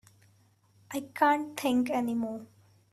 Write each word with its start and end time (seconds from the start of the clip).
I 0.89 1.01
can't 1.13 1.55
think 1.59 1.91
any 1.91 2.15
more. 2.15 2.47